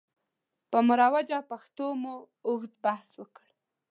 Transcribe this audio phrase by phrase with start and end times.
[0.69, 2.15] پر مروجه پښتو مو
[2.47, 3.45] اوږد بحث وکړ.